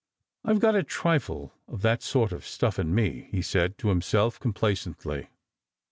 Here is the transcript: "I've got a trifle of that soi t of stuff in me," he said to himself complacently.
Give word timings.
"I've 0.43 0.59
got 0.59 0.73
a 0.75 0.81
trifle 0.81 1.53
of 1.67 1.83
that 1.83 2.01
soi 2.01 2.25
t 2.25 2.35
of 2.35 2.43
stuff 2.43 2.79
in 2.79 2.95
me," 2.95 3.27
he 3.29 3.43
said 3.43 3.77
to 3.77 3.89
himself 3.89 4.39
complacently. 4.39 5.29